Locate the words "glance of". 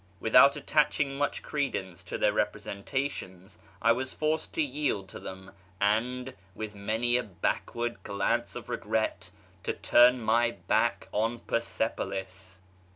8.01-8.67